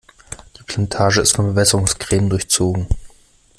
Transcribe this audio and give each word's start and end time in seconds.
Die 0.57 0.63
Plantage 0.63 1.21
ist 1.21 1.35
von 1.35 1.45
Bewässerungsgräben 1.45 2.31
durchzogen. 2.31 2.87